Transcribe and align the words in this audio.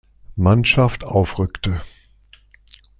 Mannschaft 0.35 1.03
aufrückte. 1.03 1.79